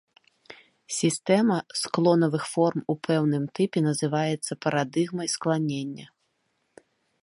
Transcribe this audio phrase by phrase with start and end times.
[0.99, 6.05] Сістэма склонавых форм у пэўным тыпе называецца парадыгмай скланення.